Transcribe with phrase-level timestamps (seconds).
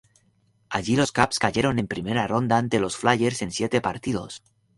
[0.71, 4.41] Allí los Caps cayeron en primera ronda ante los Flyers en siete partidos.